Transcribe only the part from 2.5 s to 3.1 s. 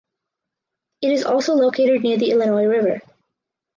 River.